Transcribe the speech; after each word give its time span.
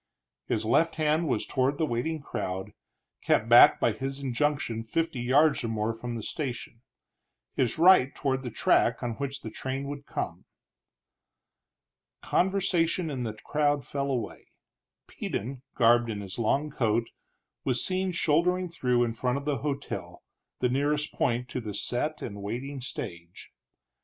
His 0.47 0.65
left 0.65 0.95
hand 0.95 1.27
was 1.27 1.45
toward 1.45 1.77
the 1.77 1.85
waiting 1.85 2.23
crowd, 2.23 2.71
kept 3.21 3.47
back 3.47 3.79
by 3.79 3.91
his 3.91 4.19
injunction 4.19 4.81
fifty 4.81 5.19
yards 5.19 5.63
or 5.63 5.67
more 5.67 5.93
from 5.93 6.15
the 6.15 6.23
station; 6.23 6.81
his 7.53 7.77
right 7.77 8.15
toward 8.15 8.41
the 8.41 8.49
track 8.49 9.03
on 9.03 9.11
which 9.17 9.41
the 9.41 9.51
train 9.51 9.87
would 9.89 10.07
come. 10.07 10.45
Conversation 12.23 13.11
in 13.11 13.21
the 13.21 13.33
crowd 13.45 13.85
fell 13.85 14.09
away. 14.09 14.47
Peden, 15.05 15.61
garbed 15.75 16.09
in 16.09 16.21
his 16.21 16.39
long 16.39 16.71
coat, 16.71 17.07
was 17.63 17.85
seen 17.85 18.11
shouldering 18.11 18.69
through 18.69 19.03
in 19.03 19.13
front 19.13 19.37
of 19.37 19.45
the 19.45 19.59
hotel, 19.59 20.23
the 20.61 20.69
nearest 20.69 21.13
point 21.13 21.47
to 21.49 21.61
the 21.61 21.75
set 21.75 22.23
and 22.23 22.41
waiting 22.41 22.81
stage. 22.81 23.51